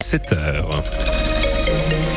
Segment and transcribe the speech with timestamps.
[0.00, 2.07] 7 heures.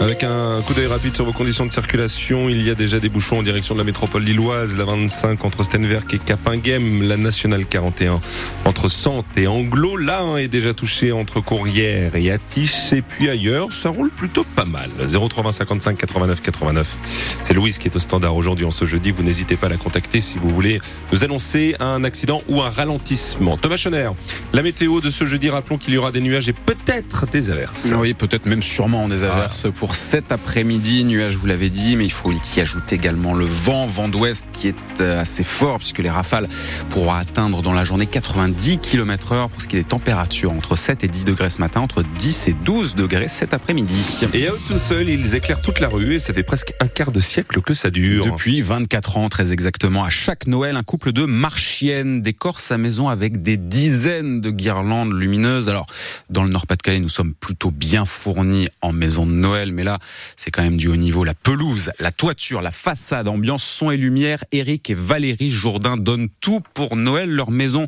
[0.00, 3.08] Avec un coup d'œil rapide sur vos conditions de circulation, il y a déjà des
[3.08, 7.66] bouchons en direction de la métropole lilloise, la 25 entre Stenwerk et Capinghem, la nationale
[7.66, 8.20] 41
[8.64, 13.28] entre Sante et Anglo, la 1 est déjà touchée entre Courrières et Attiche, et puis
[13.28, 14.88] ailleurs, ça roule plutôt pas mal.
[15.04, 16.96] 03 55 89 89.
[17.42, 19.10] C'est Louise qui est au standard aujourd'hui en ce jeudi.
[19.10, 20.80] Vous n'hésitez pas à la contacter si vous voulez
[21.12, 23.58] nous annoncer un accident ou un ralentissement.
[23.58, 24.10] Thomas Schoner,
[24.52, 27.92] la météo de ce jeudi, rappelons qu'il y aura des nuages et peut-être des averses.
[27.96, 31.04] Oui, peut-être même sûrement des averses pour cet après-midi.
[31.04, 34.68] Nuages, vous l'avez dit, mais il faut y ajouter également le vent, vent d'ouest qui
[34.68, 36.48] est euh, assez fort puisque les rafales
[36.90, 40.76] pourront atteindre dans la journée 90 km heure pour ce qui est des températures entre
[40.76, 44.20] 7 et 10 degrés ce matin, entre 10 et 12 degrés cet après-midi.
[44.34, 46.86] Et à eux tout seuls, ils éclairent toute la rue et ça fait presque un
[46.86, 48.24] quart de siècle que ça dure.
[48.24, 53.08] Depuis 24 ans, très exactement, à chaque Noël, un couple de marchiennes décore sa maison
[53.08, 55.68] avec des dizaines de guirlandes lumineuses.
[55.68, 55.86] Alors,
[56.30, 60.00] dans le Nord-Pas-de-Calais, nous sommes plutôt bien fournis en maison de Noël, mais là,
[60.36, 61.22] c'est quand même du haut niveau.
[61.22, 64.42] La pelouse, la toiture, la façade, ambiance, son et lumière.
[64.50, 67.30] Eric et Valérie Jourdain donnent tout pour Noël.
[67.30, 67.86] Leur maison,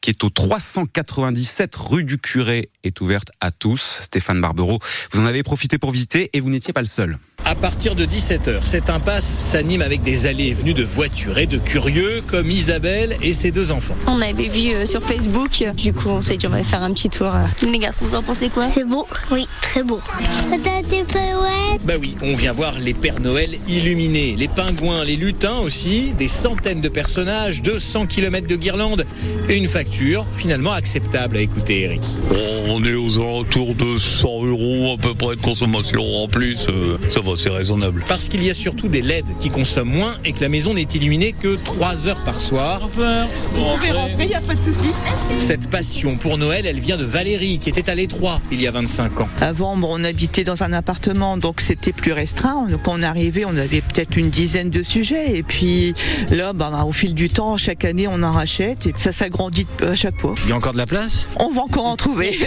[0.00, 4.00] qui est au 397 rue du Curé, est ouverte à tous.
[4.02, 4.80] Stéphane Barbero,
[5.12, 7.18] vous en avez profité pour visiter et vous n'étiez pas le seul.
[7.58, 11.46] À partir de 17h, cette impasse s'anime avec des allées et venues de voitures et
[11.46, 13.96] de curieux comme Isabelle et ses deux enfants.
[14.06, 16.92] On avait vu euh, sur Facebook, du coup on s'est dit on va faire un
[16.92, 17.32] petit tour.
[17.68, 18.64] Les garçons, vous en pensez quoi?
[18.64, 20.00] C'est beau, oui, très beau.
[20.50, 21.78] T'as des ouais.
[21.82, 26.28] Bah oui, on vient voir les Pères Noël illuminés, les pingouins, les lutins aussi, des
[26.28, 29.04] centaines de personnages, 200 km de guirlandes
[29.48, 32.02] et une facture finalement acceptable à écouter Eric.
[32.68, 36.98] On est aux alentours de 100 euros à peu près de consommation en plus, euh,
[37.10, 38.04] ça va, c'est raisonnable.
[38.08, 40.82] Parce qu'il y a surtout des LED qui consomment moins et que la maison n'est
[40.82, 42.88] illuminée que 3 heures par soir.
[42.88, 43.02] Vous
[43.54, 44.88] pouvez rentrer, il n'y a pas de souci.
[45.38, 48.70] Cette passion pour Noël, elle vient de Valérie qui était à l'étroit il y a
[48.70, 49.28] 25 ans.
[49.40, 52.66] Avant, bon, on habitait dans un appartement, donc c'était plus restreint.
[52.82, 55.36] Quand on arrivait, on avait peut-être une dizaine de sujets.
[55.36, 55.94] Et puis
[56.30, 59.94] là, bah, au fil du temps, chaque année, on en rachète et ça s'agrandit à
[59.94, 60.34] chaque fois.
[60.44, 61.28] Il y a encore de la place?
[61.36, 62.38] On va encore en trouver.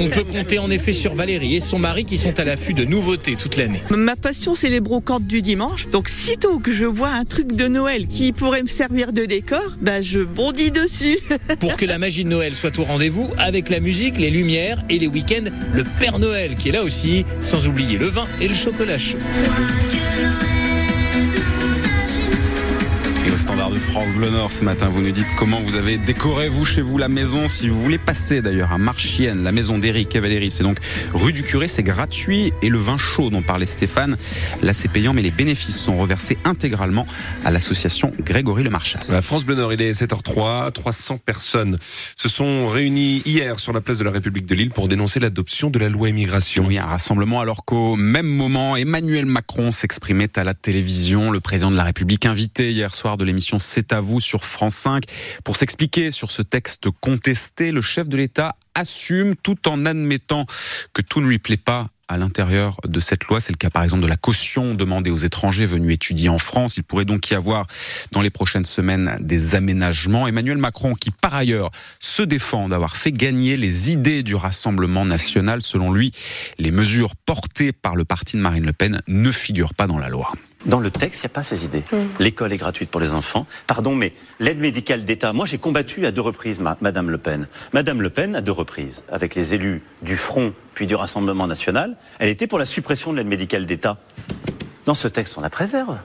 [0.00, 2.84] On peut compter en effet sur Valérie et son mari qui sont à l'affût de
[2.84, 3.82] nouveautés toute l'année.
[3.90, 4.80] Ma passion, c'est les
[5.20, 5.88] du dimanche.
[5.88, 9.76] Donc, sitôt que je vois un truc de Noël qui pourrait me servir de décor,
[9.80, 11.18] bah, je bondis dessus.
[11.60, 14.98] Pour que la magie de Noël soit au rendez-vous, avec la musique, les lumières et
[14.98, 18.54] les week-ends, le Père Noël qui est là aussi, sans oublier le vin et le
[18.54, 19.18] chocolat chaud.
[23.98, 26.98] France Bleu Nord ce matin, vous nous dites comment vous avez décoré vous chez vous
[26.98, 27.48] la maison.
[27.48, 30.78] Si vous voulez passer d'ailleurs à Marchienne, la maison d'Éric et Valérie, c'est donc
[31.12, 32.52] rue du Curé, c'est gratuit.
[32.62, 34.16] Et le vin chaud dont parlait Stéphane,
[34.62, 37.08] là c'est payant, mais les bénéfices sont reversés intégralement
[37.44, 39.02] à l'association Grégory Le Marchal.
[39.10, 40.70] À France Bleu Nord, il est 7h03.
[40.70, 41.76] 300 personnes
[42.14, 45.70] se sont réunies hier sur la place de la République de Lille pour dénoncer l'adoption
[45.70, 46.66] de la loi immigration.
[46.68, 51.32] Oui, un rassemblement alors qu'au même moment, Emmanuel Macron s'exprimait à la télévision.
[51.32, 54.76] Le président de la République invité hier soir de l'émission C'est à vous sur France
[54.76, 55.04] 5
[55.44, 57.72] pour s'expliquer sur ce texte contesté.
[57.72, 60.46] Le chef de l'État assume tout en admettant
[60.92, 63.40] que tout ne lui plaît pas à l'intérieur de cette loi.
[63.40, 66.76] C'est le cas par exemple de la caution demandée aux étrangers venus étudier en France.
[66.78, 67.66] Il pourrait donc y avoir
[68.12, 70.26] dans les prochaines semaines des aménagements.
[70.26, 71.70] Emmanuel Macron qui par ailleurs
[72.00, 75.60] se défend d'avoir fait gagner les idées du Rassemblement national.
[75.60, 76.12] Selon lui,
[76.58, 80.08] les mesures portées par le parti de Marine Le Pen ne figurent pas dans la
[80.08, 80.32] loi.
[80.66, 81.84] Dans le texte, il n'y a pas ces idées.
[82.18, 83.46] L'école est gratuite pour les enfants.
[83.66, 87.48] Pardon, mais l'aide médicale d'État, moi j'ai combattu à deux reprises ma, Madame Le Pen.
[87.72, 91.96] Madame Le Pen, à deux reprises, avec les élus du Front puis du Rassemblement national,
[92.18, 93.98] elle était pour la suppression de l'aide médicale d'État.
[94.84, 95.96] Dans ce texte, on la préserve.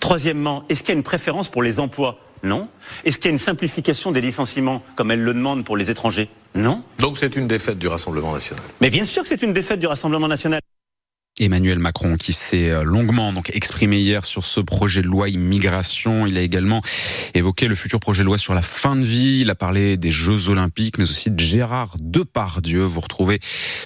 [0.00, 2.18] Troisièmement, est-ce qu'il y a une préférence pour les emplois?
[2.42, 2.68] Non.
[3.04, 6.28] Est-ce qu'il y a une simplification des licenciements, comme elle le demande pour les étrangers?
[6.54, 6.82] Non.
[6.98, 8.62] Donc c'est une défaite du Rassemblement national.
[8.80, 10.60] Mais bien sûr que c'est une défaite du Rassemblement national.
[11.44, 16.26] Emmanuel Macron qui s'est longuement donc exprimé hier sur ce projet de loi immigration.
[16.26, 16.82] Il a également
[17.34, 19.40] évoqué le futur projet de loi sur la fin de vie.
[19.40, 22.82] Il a parlé des Jeux Olympiques, mais aussi de Gérard Depardieu.
[22.82, 23.40] Vous retrouvez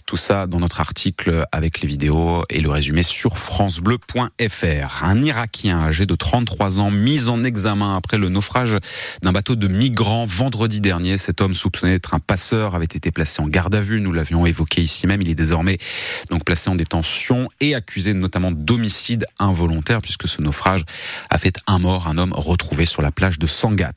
[0.07, 5.05] tout ça dans notre article avec les vidéos et le résumé sur francebleu.fr.
[5.05, 8.77] Un Irakien âgé de 33 ans mis en examen après le naufrage
[9.23, 11.19] d'un bateau de migrants vendredi dernier.
[11.19, 14.01] Cet homme soupçonné d'être un passeur avait été placé en garde à vue.
[14.01, 15.23] Nous l'avions évoqué ici même.
[15.23, 15.79] Il est désormais
[16.31, 20.85] donc placé en détention et accusée notamment d'homicide involontaire puisque ce naufrage
[21.31, 23.93] a fait un mort, un homme retrouvé sur la plage de Sangat.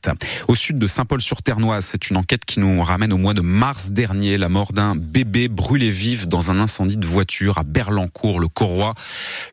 [0.48, 4.38] Au sud de Saint-Paul-sur-Ternoise, c'est une enquête qui nous ramène au mois de mars dernier,
[4.38, 8.94] la mort d'un bébé brûlé vif dans un incendie de voiture à Berlancourt, le Corroy.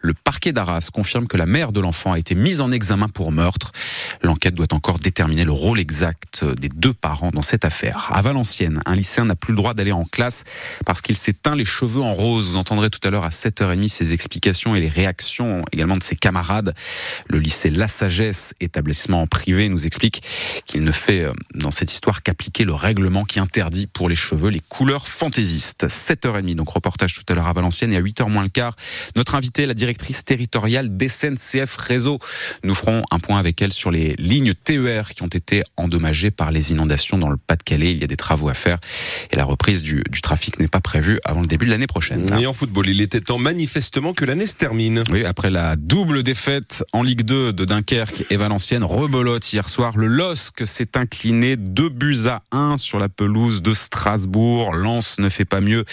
[0.02, 3.32] Le parquet d'Arras confirme que la mère de l'enfant a été mise en examen pour
[3.32, 3.72] meurtre.
[4.22, 8.10] L'enquête doit encore déterminer le rôle exact des deux parents dans cette affaire.
[8.12, 10.44] À Valenciennes, un lycéen n'a plus le droit d'aller en classe
[10.86, 12.50] parce qu'il s'est teint les cheveux en rose.
[12.50, 16.16] Vous entendrez tout à l'heure à 7h30 ses explications et les réactions également de ses
[16.16, 16.74] camarades.
[17.28, 20.22] Le lycée La Sagesse, établissement privé, nous explique
[20.66, 24.50] qu'il ne fait euh, dans cette histoire qu'appliquer le règlement qui interdit pour les cheveux
[24.50, 25.88] les couleurs fantaisistes.
[25.88, 28.76] 7h30, donc reportage tout à l'heure à Valenciennes et à 8h moins le quart.
[29.16, 32.20] Notre invité, la directrice territoriale d'SNCF Réseau.
[32.64, 36.52] Nous ferons un point avec elle sur les lignes TER qui ont été endommagées par
[36.52, 37.92] les inondations dans le Pas-de-Calais.
[37.92, 38.80] Il y a des travaux à faire
[39.32, 42.26] et la reprise du, du trafic n'est pas prévue avant le début de l'année prochaine.
[42.40, 43.40] Et en football, il était temps
[43.70, 45.04] manifestement que l'année se termine.
[45.12, 49.96] Oui, après la double défaite en Ligue 2 de Dunkerque et Valenciennes, rebelote hier soir.
[49.96, 54.74] Le LOSC s'est incliné 2 buts à 1 sur la pelouse de Strasbourg.
[54.74, 55.86] Lens ne fait pas mieux.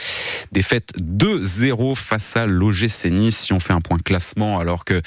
[0.52, 3.36] Défaite 2-0 face à l'OGC Nice.
[3.36, 5.02] Si on fait un point classement alors que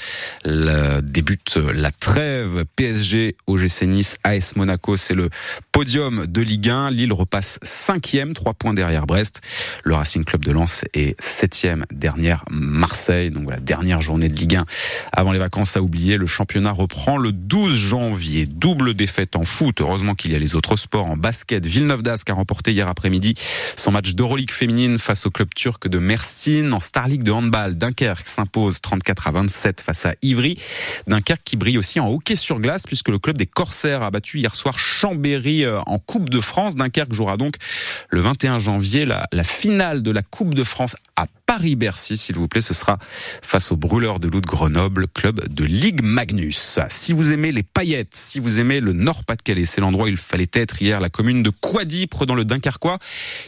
[1.00, 5.28] débute la trêve PSG, OGC Nice, AS Monaco, c'est le
[5.72, 6.92] podium de Ligue 1.
[6.92, 9.40] Lille repasse cinquième, trois points derrière Brest.
[9.82, 13.30] Le Racing Club de Lens est septième, dernière Marseille.
[13.30, 14.64] Donc voilà, dernière journée de Ligue 1
[15.12, 16.16] avant les vacances à oublier.
[16.16, 18.46] Le championnat reprend le 12 janvier.
[18.46, 19.80] Double défaite en foot.
[19.80, 21.06] Heureusement qu'il y a les autres sports.
[21.06, 23.34] En basket, Villeneuve d'Ascq a remporté hier après-midi
[23.76, 26.72] son match d'Euroleague féminine face au club turc de Mersin.
[26.72, 30.58] En Star League de handball, Dunkerque s'impose 34 à 27 face à Ivry.
[31.06, 34.38] Dunkerque qui brille aussi en hockey sur glace puisque le club des Corsaires a battu
[34.38, 36.76] hier soir Chambéry euh, en Coupe de France.
[36.76, 37.54] Dunkerque jouera donc
[38.08, 42.48] le 21 janvier la, la finale de la Coupe de France à Paris-Bercy, s'il vous
[42.48, 42.49] plaît.
[42.58, 42.98] Ce sera
[43.42, 46.80] face au brûleur de loup de Grenoble, club de Ligue Magnus.
[46.90, 50.50] Si vous aimez les paillettes, si vous aimez le Nord-Pas-de-Calais, c'est l'endroit où il fallait
[50.52, 52.98] être hier, la commune de Quadipre dans le Dunkerquois,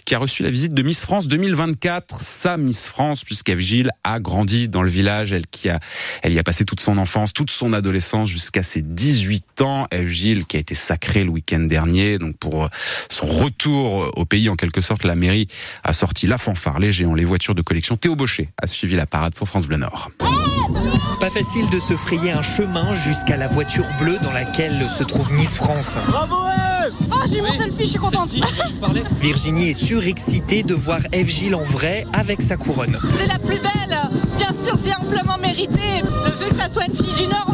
[0.05, 2.21] qui a reçu la visite de Miss France 2024.
[2.23, 5.81] Sa Miss France, puisqu'Eve Gilles a grandi dans le village, elle qui a,
[6.23, 9.87] elle y a passé toute son enfance, toute son adolescence jusqu'à ses 18 ans.
[9.91, 12.69] Eve Gilles qui a été sacrée le week-end dernier, donc pour
[13.11, 15.49] son retour au pays en quelque sorte, la mairie
[15.85, 19.06] a sorti la fanfare, les géants, les voitures de collection Théo Baucher a suivi la
[19.06, 20.11] parade pour France Bleu Nord.
[21.21, 25.33] Pas facile de se frayer un chemin jusqu'à la voiture bleue dans laquelle se trouve
[25.33, 25.97] Miss France.
[26.09, 26.37] Bravo
[27.11, 28.31] Oh, j'ai mon selfie, je suis contente.
[29.21, 32.99] Virginie est surexcitée de voir Eve Gilles en vrai avec sa couronne.
[33.17, 33.97] C'est la plus belle
[34.37, 36.03] Bien sûr, c'est amplement mérité.
[36.25, 37.52] Le fait que ça soit une fille du Nord,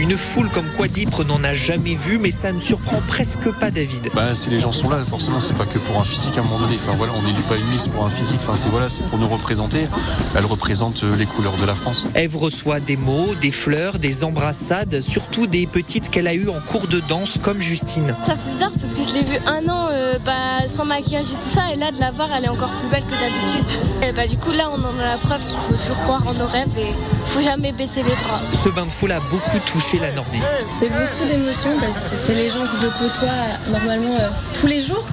[0.00, 4.08] Une foule comme Quadipre n'en a jamais vu, mais ça ne surprend presque pas David.
[4.14, 6.44] Bah, si les gens sont là, forcément, c'est pas que pour un physique à un
[6.44, 6.76] moment donné.
[6.76, 8.38] Enfin voilà, on n'élit pas une miss pour un physique.
[8.40, 9.86] Enfin c'est voilà, c'est pour nous représenter.
[10.34, 12.08] Elle représente les couleurs de la France.
[12.14, 16.60] Eve reçoit des mots, des fleurs, des embrassades, surtout des petites qu'elle a eues en
[16.60, 18.16] cours de danse, comme Justine.
[18.24, 21.34] Ça fait bizarre parce que je l'ai vue un an euh, bah, sans maquillage et
[21.34, 23.66] tout ça, et là de la voir, elle est encore plus belle que d'habitude.
[24.08, 26.32] Et bah, du coup là, on en a la preuve qu'il faut toujours croire en
[26.32, 28.40] nos rêves et il faut jamais baisser les bras.
[28.64, 30.66] Ce bain de foule a beaucoup touché la nordiste.
[30.78, 34.28] C'est beaucoup d'émotions parce que c'est les gens que je côtoie euh, normalement euh,
[34.58, 35.04] tous les jours.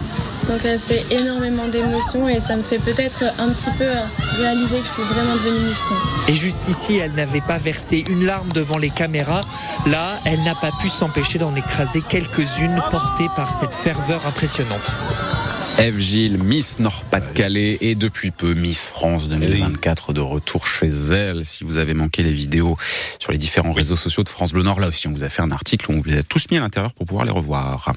[0.47, 3.87] Donc euh, c'est énormément d'émotions et ça me fait peut-être un petit peu
[4.39, 6.21] réaliser que je suis vraiment devenue Miss France.
[6.27, 9.41] Et jusqu'ici, elle n'avait pas versé une larme devant les caméras.
[9.87, 14.93] Là, elle n'a pas pu s'empêcher d'en écraser quelques-unes portées par cette ferveur impressionnante.
[15.79, 21.45] Eve Gilles, Miss Nord-Pas-de-Calais et depuis peu Miss France 2024 de retour chez elle.
[21.45, 22.77] Si vous avez manqué les vidéos
[23.19, 25.43] sur les différents réseaux sociaux de France Bleu Nord, là aussi on vous a fait
[25.43, 27.93] un article où on vous les a tous mis à l'intérieur pour pouvoir les revoir.